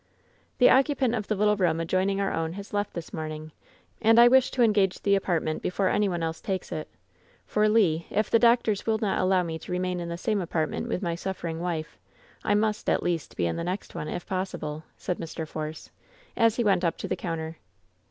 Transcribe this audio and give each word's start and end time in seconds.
"The 0.57 0.67
occupant 0.71 1.13
of 1.13 1.27
the 1.27 1.35
little 1.35 1.55
room 1.55 1.79
adjoining 1.79 2.19
our 2.19 2.33
own 2.33 2.53
has 2.53 2.73
left 2.73 2.95
this 2.95 3.13
morning, 3.13 3.51
and 4.01 4.17
I 4.19 4.27
wish 4.27 4.49
to 4.49 4.63
engage 4.63 4.99
the 5.03 5.13
apart 5.13 5.43
ment 5.43 5.61
before 5.61 5.89
any 5.89 6.09
one 6.09 6.23
else 6.23 6.41
takes 6.41 6.71
it; 6.71 6.89
for, 7.45 7.69
Le, 7.69 7.99
if 8.09 8.27
the 8.27 8.39
doctors 8.39 8.87
will 8.87 8.97
not 8.97 9.19
allow 9.19 9.43
me 9.43 9.59
to 9.59 9.71
remain 9.71 9.99
in 9.99 10.09
the 10.09 10.17
same 10.17 10.41
apartment 10.41 10.87
with 10.87 11.03
my 11.03 11.13
suffering 11.13 11.59
wife, 11.59 11.99
I 12.43 12.55
must, 12.55 12.89
at 12.89 13.03
least, 13.03 13.37
be 13.37 13.45
in 13.45 13.57
the 13.57 13.63
next 13.63 13.93
one, 13.93 14.07
if 14.07 14.25
possible," 14.25 14.83
said 14.97 15.19
Mr. 15.19 15.47
Force, 15.47 15.91
as 16.35 16.55
he 16.55 16.63
went 16.63 16.83
up 16.83 16.97
to 16.97 17.07
the 17.07 17.15
counter. 17.15 17.57